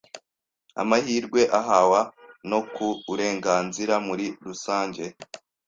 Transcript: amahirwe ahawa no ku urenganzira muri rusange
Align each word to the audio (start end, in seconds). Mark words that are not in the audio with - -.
amahirwe 0.81 1.41
ahawa 1.59 2.01
no 2.49 2.59
ku 2.73 2.87
urenganzira 3.11 3.95
muri 4.07 4.25
rusange 4.45 5.03